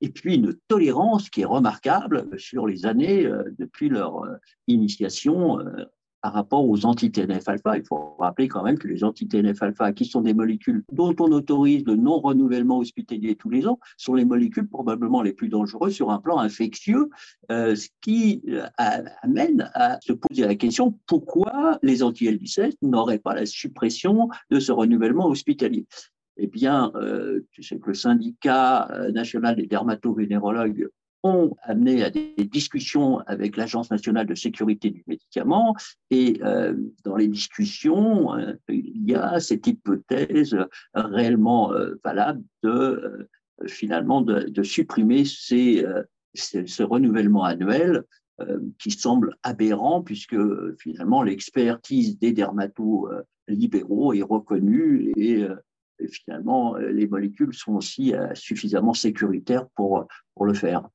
et 0.00 0.08
puis 0.08 0.34
une 0.34 0.54
tolérance 0.66 1.30
qui 1.30 1.42
est 1.42 1.46
remarquable 1.46 2.26
sur 2.38 2.66
les 2.66 2.86
années 2.86 3.26
euh, 3.26 3.44
depuis 3.58 3.88
leur 3.88 4.24
euh, 4.24 4.36
initiation 4.66 5.58
par 6.22 6.32
rapport 6.32 6.68
aux 6.68 6.84
anti-TNF-alpha. 6.84 7.78
Il 7.78 7.84
faut 7.84 8.16
rappeler 8.18 8.48
quand 8.48 8.62
même 8.62 8.78
que 8.78 8.88
les 8.88 9.04
anti-TNF-alpha, 9.04 9.92
qui 9.92 10.04
sont 10.04 10.20
des 10.20 10.34
molécules 10.34 10.84
dont 10.92 11.14
on 11.18 11.32
autorise 11.32 11.84
le 11.86 11.96
non-renouvellement 11.96 12.78
hospitalier 12.78 13.36
tous 13.36 13.50
les 13.50 13.66
ans, 13.66 13.78
sont 13.96 14.14
les 14.14 14.24
molécules 14.24 14.68
probablement 14.68 15.22
les 15.22 15.32
plus 15.32 15.48
dangereuses 15.48 15.94
sur 15.94 16.10
un 16.10 16.18
plan 16.18 16.38
infectieux, 16.38 17.08
euh, 17.50 17.74
ce 17.74 17.88
qui 18.00 18.42
euh, 18.48 18.66
amène 19.22 19.70
à 19.74 19.98
se 20.00 20.12
poser 20.12 20.42
la 20.46 20.54
question 20.54 20.98
pourquoi 21.06 21.78
les 21.82 22.02
anti-L17 22.02 22.74
n'auraient 22.82 23.18
pas 23.18 23.34
la 23.34 23.46
suppression 23.46 24.28
de 24.50 24.60
ce 24.60 24.72
renouvellement 24.72 25.26
hospitalier? 25.26 25.86
Eh 26.36 26.46
bien, 26.46 26.90
euh, 26.94 27.40
tu 27.50 27.62
sais 27.62 27.78
que 27.78 27.88
le 27.88 27.94
syndicat 27.94 28.88
national 29.12 29.56
des 29.56 29.66
dermatovénérologues 29.66 30.88
ont 31.22 31.56
amené 31.62 32.02
à 32.02 32.10
des 32.10 32.32
discussions 32.38 33.18
avec 33.26 33.56
l'Agence 33.56 33.90
nationale 33.90 34.26
de 34.26 34.34
sécurité 34.34 34.90
du 34.90 35.04
médicament. 35.06 35.76
Et 36.10 36.40
euh, 36.42 36.74
dans 37.04 37.16
les 37.16 37.28
discussions, 37.28 38.34
euh, 38.34 38.54
il 38.68 39.08
y 39.08 39.14
a 39.14 39.38
cette 39.40 39.66
hypothèse 39.66 40.56
réellement 40.94 41.72
euh, 41.72 42.00
valable 42.04 42.42
de 42.62 43.28
finalement 43.66 44.22
de, 44.22 44.62
supprimer 44.62 45.26
ces, 45.26 45.84
ce 46.34 46.82
renouvellement 46.82 47.44
annuel 47.44 48.04
qui 48.78 48.90
semble 48.90 49.36
aberrant 49.42 50.00
puisque 50.00 50.38
finalement 50.78 51.22
l'expertise 51.22 52.18
des 52.18 52.32
dermatos 52.32 53.10
libéraux 53.48 54.14
est 54.14 54.22
reconnue 54.22 55.12
et 55.18 55.46
finalement, 56.08 56.74
les 56.76 57.06
molécules 57.06 57.52
sont 57.52 57.74
aussi 57.74 58.14
suffisamment 58.32 58.94
sécuritaires 58.94 59.66
pour, 59.74 60.06
pour 60.34 60.46
le 60.46 60.54
faire. 60.54 60.88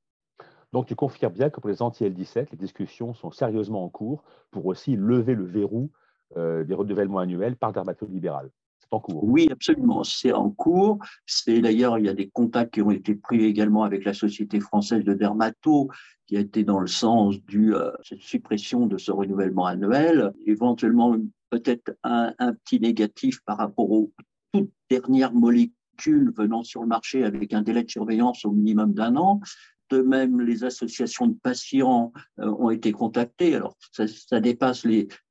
Donc, 0.76 0.88
tu 0.88 0.96
confirmes 0.96 1.32
bien 1.32 1.50
que 1.50 1.62
pour 1.62 1.70
les 1.70 1.82
anti-L17, 1.82 2.48
les 2.52 2.58
discussions 2.58 3.14
sont 3.14 3.32
sérieusement 3.32 3.86
en 3.86 3.88
cours 3.88 4.26
pour 4.52 4.66
aussi 4.66 4.98
lever 4.98 5.34
le 5.34 5.46
verrou 5.46 5.90
euh, 6.36 6.66
des 6.66 6.74
renouvellements 6.74 7.20
annuels 7.20 7.56
par 7.56 7.72
dermatolibéral. 7.72 8.52
C'est 8.80 8.92
en 8.92 9.00
cours. 9.00 9.24
Oui, 9.24 9.48
absolument. 9.50 10.04
C'est 10.04 10.34
en 10.34 10.50
cours. 10.50 11.00
C'est 11.26 11.62
d'ailleurs, 11.62 11.98
il 11.98 12.08
y 12.08 12.10
a 12.10 12.14
des 12.14 12.28
contacts 12.28 12.74
qui 12.74 12.82
ont 12.82 12.92
été 12.92 13.16
pris 13.16 13.46
également 13.46 13.86
avec 13.86 14.04
la 14.04 14.14
Société 14.14 14.60
française 14.60 15.06
de 15.06 15.14
dermato, 15.14 15.88
qui 16.28 16.36
a 16.36 16.42
été 16.42 16.66
dans 16.66 16.82
le 16.82 16.88
sens 16.88 17.38
de 17.46 17.72
euh, 17.72 17.92
cette 18.04 18.20
suppression 18.20 18.86
de 18.86 18.98
ce 18.98 19.14
renouvellement 19.14 19.68
annuel. 19.68 20.34
Éventuellement, 20.46 21.16
peut-être 21.52 21.96
un, 22.04 22.34
petit 22.66 22.82
négatif 22.82 23.40
par 23.46 23.60
rapport 23.60 23.90
aux 23.90 24.12
toutes 24.52 24.74
dernières 24.90 25.32
molécules 25.34 25.72
venant 26.36 26.64
sur 26.64 26.82
le 26.82 26.88
marché 26.88 27.24
avec 27.24 27.54
un 27.54 27.62
délai 27.62 27.84
de 27.86 27.90
surveillance 27.90 28.44
au 28.44 28.52
minimum 28.52 28.94
d'un 28.94 29.16
an. 29.16 29.40
De 29.90 30.02
même, 30.02 30.42
les 30.42 30.64
associations 30.64 31.28
de 31.28 31.38
patients 31.42 32.12
euh, 32.40 32.48
ont 32.58 32.72
été 32.72 32.92
contactées. 32.92 33.56
Alors, 33.56 33.78
ça, 33.92 34.40
dépasse 34.40 34.86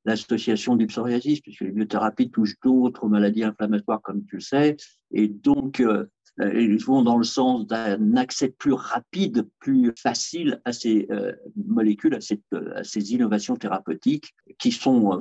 l'association 0.05 0.75
du 0.75 0.87
psoriasis, 0.87 1.41
puisque 1.41 1.61
les 1.61 1.71
biothérapies 1.71 2.31
touchent 2.31 2.59
d'autres 2.63 3.07
maladies 3.07 3.43
inflammatoires, 3.43 4.01
comme 4.01 4.25
tu 4.25 4.35
le 4.35 4.41
sais. 4.41 4.77
Et 5.11 5.27
donc, 5.27 5.81
euh, 5.81 6.05
ils 6.39 6.83
vont 6.83 7.01
dans 7.01 7.17
le 7.17 7.23
sens 7.23 7.67
d'un 7.67 8.15
accès 8.15 8.49
plus 8.49 8.73
rapide, 8.73 9.47
plus 9.59 9.93
facile 9.97 10.61
à 10.65 10.73
ces 10.73 11.07
euh, 11.11 11.33
molécules, 11.55 12.15
à, 12.15 12.83
ces 12.83 13.13
innovations 13.13 13.55
thérapeutiques 13.55 14.33
qui 14.59 14.71
sont 14.71 15.19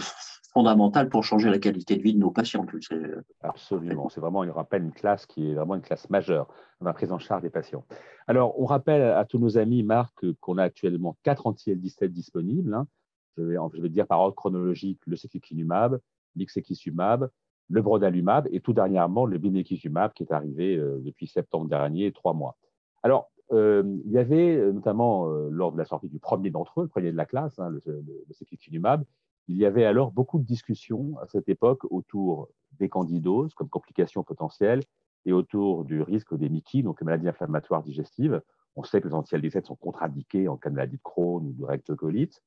fondamentale 0.54 1.08
pour 1.08 1.24
changer 1.24 1.50
la 1.50 1.58
qualité 1.58 1.96
de 1.96 2.02
vie 2.02 2.14
de 2.14 2.18
nos 2.20 2.30
patients. 2.30 2.64
Absolument, 3.42 4.08
c'est 4.08 4.20
vraiment, 4.20 4.44
il 4.44 4.50
rappelle 4.50 4.84
une 4.84 4.92
classe 4.92 5.26
qui 5.26 5.50
est 5.50 5.54
vraiment 5.54 5.74
une 5.74 5.82
classe 5.82 6.08
majeure 6.10 6.46
dans 6.80 6.86
la 6.86 6.92
prise 6.94 7.10
en 7.10 7.18
charge 7.18 7.42
des 7.42 7.50
patients. 7.50 7.84
Alors, 8.28 8.58
on 8.60 8.64
rappelle 8.64 9.02
à 9.02 9.24
tous 9.24 9.38
nos 9.38 9.58
amis, 9.58 9.82
Marc, 9.82 10.24
qu'on 10.40 10.56
a 10.58 10.62
actuellement 10.62 11.16
quatre 11.24 11.48
anti-L17 11.48 12.06
disponibles. 12.06 12.72
Hein. 12.72 12.86
Je, 13.36 13.42
vais, 13.42 13.88
dire 13.88 14.06
par 14.06 14.20
ordre 14.20 14.36
chronologique 14.36 15.00
le 15.06 15.16
secukinumab, 15.16 15.98
l'ixekizumab, 16.36 17.28
le 17.68 17.82
brodalumab 17.82 18.46
et 18.52 18.60
tout 18.60 18.72
dernièrement 18.72 19.26
le 19.26 19.38
bimekizumab 19.38 20.12
qui 20.12 20.22
est 20.22 20.32
arrivé 20.32 20.76
euh, 20.76 21.00
depuis 21.00 21.26
septembre 21.26 21.68
dernier, 21.68 22.12
trois 22.12 22.32
mois. 22.32 22.56
Alors, 23.02 23.32
euh, 23.52 23.82
il 24.04 24.12
y 24.12 24.18
avait 24.18 24.56
euh, 24.56 24.72
notamment 24.72 25.26
lors 25.26 25.72
de 25.72 25.78
la 25.78 25.84
sortie 25.84 26.08
du 26.08 26.20
premier 26.20 26.50
d'entre 26.50 26.80
eux, 26.80 26.84
le 26.84 26.88
premier 26.88 27.10
de 27.10 27.16
la 27.16 27.26
classe, 27.26 27.58
hein, 27.58 27.70
le, 27.70 27.82
le, 27.86 28.04
le 28.28 28.34
il 29.48 29.56
y 29.56 29.66
avait 29.66 29.84
alors 29.84 30.10
beaucoup 30.10 30.38
de 30.38 30.44
discussions 30.44 31.18
à 31.18 31.26
cette 31.26 31.48
époque 31.48 31.84
autour 31.90 32.48
des 32.78 32.88
candidoses 32.88 33.54
comme 33.54 33.68
complications 33.68 34.22
potentielles 34.22 34.82
et 35.26 35.32
autour 35.32 35.84
du 35.84 36.02
risque 36.02 36.36
des 36.36 36.48
MICI, 36.48 36.82
donc 36.82 37.00
les 37.00 37.04
maladies 37.04 37.28
inflammatoires 37.28 37.82
digestives. 37.82 38.42
On 38.76 38.82
sait 38.82 39.00
que 39.00 39.08
les 39.08 39.14
anti-L17 39.14 39.64
sont 39.64 39.76
contre-indiqués 39.76 40.48
en 40.48 40.56
cas 40.56 40.70
de 40.70 40.74
maladie 40.74 40.96
de 40.96 41.02
Crohn 41.02 41.46
ou 41.46 41.52
de 41.52 41.64
rectocolite. 41.64 42.42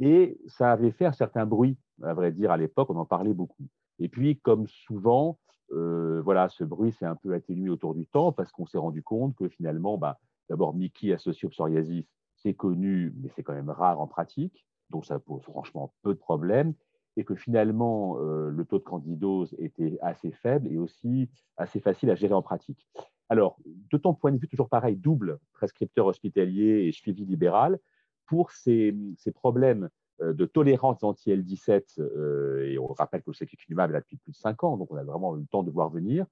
Et 0.00 0.38
ça 0.46 0.72
avait 0.72 0.90
fait 0.90 1.06
un 1.06 1.12
certain 1.12 1.46
bruit, 1.46 1.76
à 2.02 2.14
vrai 2.14 2.32
dire, 2.32 2.50
à 2.50 2.56
l'époque, 2.56 2.90
on 2.90 2.96
en 2.96 3.04
parlait 3.04 3.34
beaucoup. 3.34 3.66
Et 3.98 4.08
puis, 4.08 4.38
comme 4.38 4.66
souvent, 4.66 5.38
euh, 5.72 6.20
voilà, 6.22 6.48
ce 6.48 6.64
bruit 6.64 6.92
s'est 6.92 7.06
un 7.06 7.16
peu 7.16 7.32
atténué 7.34 7.70
autour 7.70 7.94
du 7.94 8.06
temps 8.06 8.32
parce 8.32 8.52
qu'on 8.52 8.66
s'est 8.66 8.78
rendu 8.78 9.02
compte 9.02 9.34
que 9.36 9.48
finalement, 9.48 9.98
bah, 9.98 10.18
d'abord, 10.48 10.74
Mickey 10.74 11.12
associé 11.12 11.46
au 11.46 11.50
psoriasis, 11.50 12.04
c'est 12.36 12.54
connu, 12.54 13.14
mais 13.20 13.30
c'est 13.34 13.42
quand 13.42 13.54
même 13.54 13.70
rare 13.70 14.00
en 14.00 14.06
pratique 14.06 14.66
donc 14.90 15.04
ça 15.04 15.18
pose 15.18 15.42
franchement 15.42 15.92
peu 16.02 16.14
de 16.14 16.18
problèmes, 16.18 16.74
et 17.16 17.24
que 17.24 17.34
finalement, 17.34 18.18
euh, 18.20 18.50
le 18.50 18.64
taux 18.64 18.78
de 18.78 18.84
candidose 18.84 19.54
était 19.58 19.98
assez 20.02 20.30
faible 20.30 20.70
et 20.70 20.78
aussi 20.78 21.30
assez 21.56 21.80
facile 21.80 22.10
à 22.10 22.14
gérer 22.14 22.34
en 22.34 22.42
pratique. 22.42 22.86
Alors, 23.28 23.56
de 23.64 23.96
ton 23.96 24.14
point 24.14 24.32
de 24.32 24.38
vue, 24.38 24.48
toujours 24.48 24.68
pareil, 24.68 24.96
double 24.96 25.38
prescripteur 25.54 26.06
hospitalier 26.06 26.86
et 26.86 26.92
suivi 26.92 27.24
libéral, 27.24 27.78
pour 28.26 28.50
ces, 28.50 28.94
problèmes 29.34 29.88
euh, 30.20 30.32
de 30.32 30.44
tolérance 30.44 31.02
anti-L17, 31.02 32.00
euh, 32.00 32.68
et 32.68 32.78
on 32.78 32.86
rappelle 32.86 33.22
que 33.22 33.30
le 33.30 33.34
sécukinumab 33.34 33.90
est 33.90 33.94
là 33.94 34.00
depuis 34.00 34.16
plus 34.18 34.32
de 34.32 34.36
5 34.36 34.64
ans, 34.64 34.76
donc 34.76 34.90
on 34.90 34.96
a 34.96 35.04
vraiment 35.04 35.36
eu 35.36 35.40
le 35.40 35.46
temps 35.46 35.62
de 35.62 35.70
voir 35.70 35.90
venir, 35.90 36.26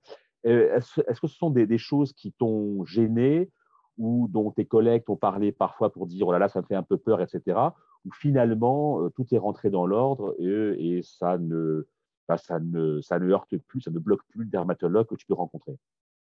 est-ce 0.45 1.21
que 1.21 1.27
ce 1.27 1.37
sont 1.37 1.49
des, 1.49 1.67
des 1.67 1.79
choses 1.79 2.13
qui 2.13 2.33
t'ont 2.33 2.85
gêné 2.85 3.51
ou 3.97 4.29
dont 4.29 4.51
tes 4.51 4.67
collègues 4.67 5.05
t'ont 5.05 5.17
parlé 5.17 5.53
parfois 5.53 5.91
pour 5.91 6.07
dire 6.07 6.29
oh 6.29 6.33
là 6.33 6.39
là, 6.39 6.49
ça 6.49 6.61
me 6.61 6.67
fait 6.67 6.75
un 6.75 6.83
peu 6.83 6.99
peur, 6.99 7.23
etc. 7.23 7.59
Ou 8.05 8.13
finalement, 8.13 9.01
euh, 9.01 9.11
tout 9.11 9.27
est 9.33 9.39
rentré 9.39 9.71
dans 9.71 9.87
l'ordre 9.87 10.35
et, 10.39 11.01
ça, 11.03 11.39
ne, 11.39 11.87
bah, 12.29 12.37
ça, 12.37 12.59
ne, 12.61 13.01
ça 13.01 13.19
ne 13.19 13.31
heurte 13.31 13.57
plus, 13.69 13.81
ça 13.81 13.91
ne 13.91 13.99
bloque 13.99 14.25
plus 14.29 14.41
le 14.41 14.51
dermatologue 14.51 15.07
que 15.07 15.15
tu 15.15 15.27
peux 15.27 15.35
rencontrer. 15.35 15.77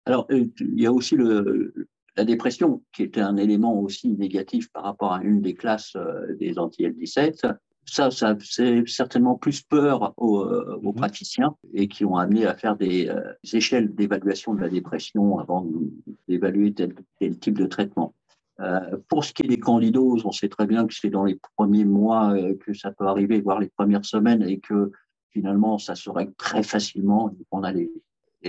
Alors, 0.06 0.26
euh, 0.30 0.46
il 0.60 0.80
y 0.80 0.86
a 0.86 0.92
aussi 0.92 1.16
le, 1.16 1.88
la 2.16 2.24
dépression, 2.24 2.82
qui 2.92 3.02
était 3.02 3.20
un 3.20 3.36
élément 3.36 3.80
aussi 3.80 4.12
négatif 4.12 4.70
par 4.72 4.84
rapport 4.84 5.12
à 5.12 5.22
une 5.22 5.40
des 5.40 5.54
classes 5.54 5.96
euh, 5.96 6.34
des 6.36 6.58
anti-L17 6.58 7.56
ça, 7.84 8.10
ça 8.10 8.36
c'est 8.40 8.86
certainement 8.86 9.36
plus 9.36 9.62
peur 9.62 10.14
aux, 10.16 10.44
aux, 10.44 10.92
mhm. 10.92 10.94
praticiens 10.94 11.56
et 11.74 11.88
qui 11.88 12.04
ont 12.04 12.16
amené 12.16 12.46
à 12.46 12.54
faire 12.54 12.76
des, 12.76 13.08
euh, 13.08 13.32
échelles 13.52 13.94
d'évaluation 13.94 14.54
de 14.54 14.60
la 14.60 14.68
dépression 14.68 15.38
avant 15.38 15.66
d'évaluer 16.28 16.72
tel, 16.72 16.94
tel, 17.18 17.38
type 17.38 17.58
de 17.58 17.66
traitement. 17.66 18.14
Euh, 18.62 18.96
pour 19.08 19.24
ce 19.24 19.32
qui 19.32 19.42
est 19.44 19.48
des 19.48 19.58
candidoses, 19.58 20.24
on 20.24 20.32
sait 20.32 20.48
très 20.48 20.66
bien 20.66 20.86
que 20.86 20.94
c'est 20.94 21.10
dans 21.10 21.24
les 21.24 21.38
premiers 21.56 21.84
mois 21.84 22.32
euh, 22.32 22.54
que 22.64 22.72
ça 22.74 22.92
peut 22.92 23.06
arriver, 23.06 23.40
voire 23.40 23.58
les 23.58 23.68
premières 23.68 24.04
semaines, 24.04 24.42
et 24.42 24.60
que 24.60 24.92
finalement, 25.30 25.78
ça 25.78 25.94
se 25.94 26.10
règle 26.10 26.34
très 26.34 26.62
facilement. 26.62 27.34
On 27.50 27.64
a 27.64 27.72
les, 27.72 27.90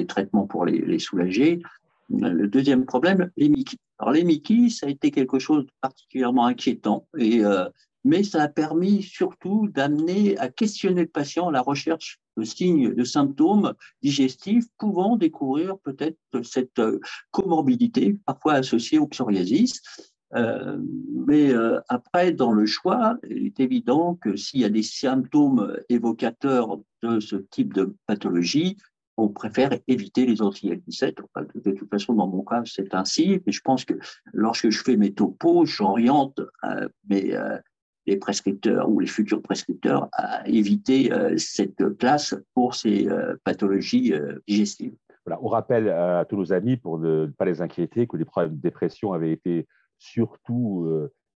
traitements 0.07 0.45
pour 0.45 0.65
les, 0.65 0.99
soulager. 0.99 1.61
Le 2.09 2.47
deuxième 2.47 2.85
problème, 2.85 3.31
les 3.37 3.49
Mickey. 3.49 3.77
Alors 3.97 4.11
les 4.11 4.23
Mickey, 4.23 4.69
ça 4.69 4.87
a 4.87 4.89
été 4.89 5.11
quelque 5.11 5.39
chose 5.39 5.65
de 5.65 5.71
particulièrement 5.81 6.45
inquiétant 6.45 7.07
euh, 7.17 7.69
mais 8.03 8.23
ça 8.23 8.43
a 8.43 8.47
permis 8.47 9.01
surtout 9.01 9.67
d'amener 9.69 10.37
à 10.37 10.49
questionner 10.49 11.01
le 11.01 11.07
patient 11.07 11.49
à 11.49 11.51
la 11.51 11.61
recherche 11.61 12.19
de 12.37 12.43
signes, 12.43 12.93
de 12.93 13.03
symptômes 13.03 13.73
digestifs 14.01 14.65
pouvant 14.77 15.15
découvrir 15.15 15.77
peut-être 15.79 16.17
cette 16.43 16.79
euh, 16.79 16.99
comorbidité, 17.31 18.17
parfois 18.25 18.53
associée 18.53 18.99
au 18.99 19.07
psoriasis. 19.07 19.81
Euh, 20.35 20.79
mais 21.27 21.53
euh, 21.53 21.79
après, 21.89 22.31
dans 22.31 22.51
le 22.51 22.65
choix, 22.65 23.17
il 23.29 23.45
est 23.45 23.59
évident 23.59 24.15
que 24.15 24.35
s'il 24.35 24.61
y 24.61 24.65
a 24.65 24.69
des 24.69 24.83
symptômes 24.83 25.77
évocateurs 25.89 26.79
de 27.03 27.19
ce 27.19 27.35
type 27.35 27.73
de 27.73 27.95
pathologie, 28.07 28.77
on 29.15 29.29
préfère 29.29 29.77
éviter 29.87 30.25
les 30.25 30.41
anti-L17. 30.41 31.17
de 31.63 31.71
toute 31.71 31.89
façon, 31.91 32.15
dans 32.15 32.25
mon 32.25 32.43
cas, 32.43 32.63
c'est 32.65 32.95
ainsi. 32.95 33.39
Mais 33.45 33.51
je 33.51 33.61
pense 33.61 33.85
que 33.85 33.93
lorsque 34.33 34.71
je 34.71 34.83
fais 34.83 34.97
mes 34.97 35.13
topos, 35.13 35.67
j'oriente 35.67 36.41
mes, 37.07 37.37
les 38.05 38.17
prescripteurs 38.17 38.89
ou 38.89 38.99
les 38.99 39.07
futurs 39.07 39.41
prescripteurs 39.41 40.09
à 40.13 40.47
éviter 40.47 41.11
euh, 41.13 41.37
cette 41.37 41.97
classe 41.97 42.35
pour 42.53 42.75
ces 42.75 43.07
euh, 43.07 43.35
pathologies 43.43 44.13
euh, 44.13 44.39
digestives. 44.47 44.95
Voilà, 45.25 45.39
on 45.41 45.47
rappelle 45.47 45.87
à 45.89 46.25
tous 46.25 46.35
nos 46.35 46.51
amis, 46.51 46.75
pour 46.75 46.99
ne 46.99 47.27
pas 47.27 47.45
les 47.45 47.61
inquiéter, 47.61 48.07
que 48.07 48.17
les 48.17 48.25
problèmes 48.25 48.55
de 48.55 48.61
dépression 48.61 49.13
avaient 49.13 49.31
été 49.31 49.67
surtout 49.97 50.85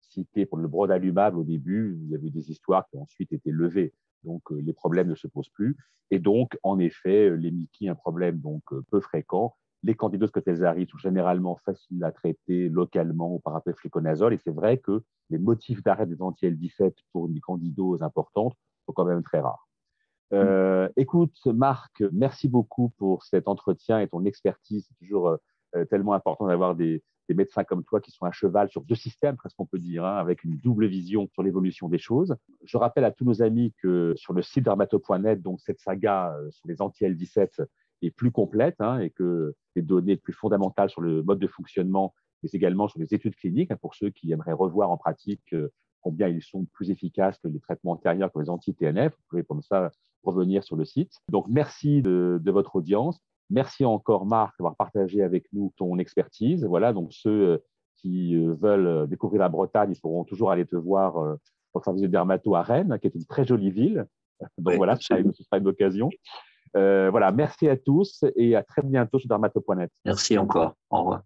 cités 0.01 0.47
pour 0.47 0.57
le 0.57 0.67
brodalumab 0.67 1.37
au 1.37 1.43
début. 1.43 1.95
Il 2.01 2.09
y 2.09 2.15
avait 2.15 2.31
des 2.31 2.49
histoires 2.49 2.87
qui 2.89 2.97
ont 2.97 3.03
ensuite 3.03 3.31
été 3.31 3.51
levées. 3.51 3.93
Donc, 4.23 4.41
les 4.49 4.73
problèmes 4.73 5.09
ne 5.09 5.13
se 5.13 5.27
posent 5.27 5.49
plus. 5.49 5.77
Et 6.09 6.17
donc, 6.17 6.57
en 6.63 6.79
effet, 6.79 7.29
Mickey, 7.29 7.87
un 7.87 7.93
problème 7.93 8.39
donc 8.39 8.63
peu 8.89 8.99
fréquent, 9.01 9.55
les 9.85 9.93
candidoses 9.93 10.31
Cotelzari 10.31 10.87
sont 10.87 10.97
généralement 10.97 11.57
faciles 11.63 12.03
à 12.03 12.11
traiter 12.11 12.69
localement 12.69 13.39
par 13.39 13.61
fluconazole. 13.77 14.33
Et 14.33 14.39
c'est 14.43 14.53
vrai 14.53 14.79
que 14.79 15.03
les 15.29 15.37
motifs 15.37 15.83
d'arrêt 15.83 16.07
des 16.07 16.21
anti-L17 16.21 16.93
pour 17.13 17.27
une 17.27 17.39
candidose 17.39 18.01
importante 18.01 18.55
sont 18.85 18.93
quand 18.93 19.05
même 19.05 19.21
très 19.21 19.39
rares. 19.39 19.67
Euh, 20.33 20.89
écoute, 20.97 21.37
Marc, 21.45 22.03
merci 22.11 22.49
beaucoup 22.49 22.89
pour 22.97 23.23
cet 23.23 23.47
entretien 23.47 23.99
et 23.99 24.07
ton 24.07 24.25
expertise. 24.25 24.87
C'est 24.87 25.05
toujours 25.05 25.37
euh, 25.75 25.85
tellement 25.85 26.13
important 26.13 26.47
d'avoir 26.47 26.75
des, 26.75 27.03
médecins 27.29 27.63
comme 27.63 27.83
toi 27.83 28.01
qui 28.01 28.11
sont 28.11 28.25
à 28.25 28.31
cheval 28.31 28.69
sur 28.69 28.83
deux 28.83 28.95
systèmes, 28.95 29.35
presque 29.35 29.59
on 29.59 29.65
peut 29.65 29.79
dire, 29.79 30.05
hein, 30.05 30.17
avec 30.17 30.43
une 30.43 30.57
double 30.57 30.85
vision 30.85 31.27
sur 31.33 31.41
l'évolution 31.43 31.89
des 31.89 31.97
choses. 31.97 32.35
Je 32.63 32.77
rappelle 32.77 33.03
à 33.03 33.11
tous 33.11 33.25
nos 33.25 33.41
amis 33.41 33.73
que 33.81 34.13
sur 34.15 34.33
le 34.33 34.41
site 34.41 34.63
dermato.net, 34.63 35.41
donc 35.41 35.59
cette 35.61 35.79
saga 35.79 36.35
euh, 36.35 36.49
sur 36.51 36.67
les 36.67 36.81
anti-L17 36.81 37.65
est 38.05 38.11
plus 38.11 38.31
complète 38.31 38.75
hein, 38.79 38.99
et 38.99 39.09
que 39.09 39.55
les 39.75 39.81
données 39.81 40.17
plus 40.17 40.33
fondamentales 40.33 40.89
sur 40.89 41.01
le 41.01 41.23
mode 41.23 41.39
de 41.39 41.47
fonctionnement 41.47 42.13
mais 42.45 42.49
également 42.53 42.87
sur 42.87 42.99
les 42.99 43.13
études 43.13 43.35
cliniques 43.35 43.71
hein, 43.71 43.77
pour 43.81 43.95
ceux 43.95 44.09
qui 44.09 44.31
aimeraient 44.31 44.53
revoir 44.53 44.91
en 44.91 44.97
pratique 44.97 45.53
euh, 45.53 45.69
combien 46.01 46.27
ils 46.27 46.43
sont 46.43 46.65
plus 46.73 46.91
efficaces 46.91 47.39
que 47.39 47.47
les 47.47 47.59
traitements 47.59 47.93
antérieurs, 47.93 48.31
comme 48.31 48.43
les 48.43 48.49
anti-TNF. 48.49 49.13
Vous 49.13 49.23
pouvez 49.29 49.43
comme 49.43 49.63
ça 49.63 49.91
revenir 50.23 50.63
sur 50.63 50.75
le 50.75 50.85
site. 50.85 51.13
Donc, 51.29 51.47
merci 51.49 52.03
de, 52.03 52.39
votre 52.45 52.75
audience. 52.75 53.19
Merci 53.49 53.85
encore, 53.85 54.25
Marc, 54.27 54.53
d'avoir 54.59 54.75
partagé 54.75 55.23
avec 55.23 55.47
nous 55.53 55.73
ton 55.77 55.97
expertise. 55.97 56.63
Voilà, 56.65 56.93
donc 56.93 57.11
ceux 57.11 57.29
euh, 57.29 57.57
qui 57.95 58.35
euh, 58.35 58.53
veulent 58.53 59.07
découvrir 59.07 59.41
la 59.41 59.49
Bretagne, 59.49 59.91
ils 59.91 59.99
pourront 59.99 60.23
toujours 60.23 60.51
aller 60.51 60.65
te 60.65 60.75
voir 60.75 61.37
pour 61.73 61.83
service 61.83 62.03
de 62.03 62.07
dermato 62.07 62.55
à 62.55 62.61
Rennes, 62.61 62.99
qui 63.01 63.07
est 63.07 63.15
une 63.15 63.25
très 63.25 63.45
jolie 63.45 63.71
ville. 63.71 64.05
Donc 64.59 64.75
voilà, 64.75 64.95
ce 64.95 65.03
sera, 65.07 65.19
une, 65.19 65.31
une 65.53 65.67
occasion. 65.67 66.09
Voilà, 66.75 67.31
merci 67.31 67.69
à 67.69 67.77
tous 67.77 68.23
et 68.35 68.55
à 68.55 68.63
très 68.63 68.81
bientôt 68.81 69.19
sur 69.19 69.29
dermato.net. 69.29 69.91
Merci 70.05 70.37
encore. 70.37 70.75
Au 70.89 70.99
revoir. 70.99 71.21